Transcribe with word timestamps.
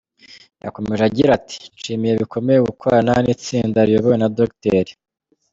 Yakomeje 0.63 1.01
agira 1.09 1.29
ati 1.39 1.57
“Nishimiye 1.71 2.13
bikomeye 2.21 2.59
gukorana 2.69 3.13
n’itsinda 3.23 3.79
riyobowe 3.87 4.15
na 4.21 4.29
Dr. 4.37 4.87